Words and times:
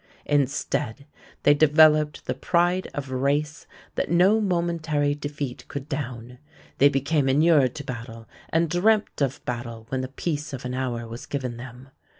Instead, 0.25 1.05
they 1.43 1.53
developed 1.53 2.25
the 2.25 2.33
pride 2.33 2.87
of 2.95 3.11
race 3.11 3.67
that 3.93 4.09
no 4.09 4.41
momentary 4.41 5.13
defeat 5.13 5.63
could 5.67 5.87
down. 5.87 6.39
They 6.79 6.89
became 6.89 7.29
inured 7.29 7.75
to 7.75 7.83
battle 7.83 8.27
and 8.49 8.67
dreamt 8.67 9.21
of 9.21 9.45
battle 9.45 9.85
when 9.89 10.01
the 10.01 10.07
peace 10.07 10.53
of 10.53 10.65
an 10.65 10.73
hour 10.73 11.07
was 11.07 11.27
given 11.27 11.57
them. 11.57 11.89